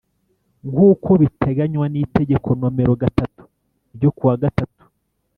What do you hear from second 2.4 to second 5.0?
Nomero gatatu ryo ku wa gatatu